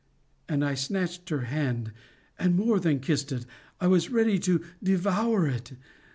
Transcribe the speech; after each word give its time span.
And 0.49 0.65
I 0.65 0.73
snatched 0.73 1.29
her 1.29 1.41
hand; 1.41 1.91
and, 2.39 2.55
more 2.55 2.79
than 2.79 3.01
kissed 3.01 3.31
it, 3.31 3.45
I 3.79 3.85
was 3.85 4.09
ready 4.09 4.39
to 4.39 4.63
devour 4.81 5.45
it. 5.47 5.73